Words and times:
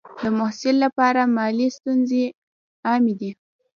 د 0.23 0.25
محصل 0.37 0.75
لپاره 0.85 1.21
مالي 1.37 1.67
ستونزې 1.77 2.25
عامې 2.89 3.13
دي. 3.19 3.31